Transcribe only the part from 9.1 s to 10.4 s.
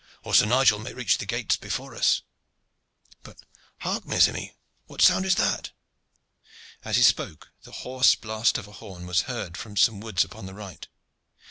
heard from some woods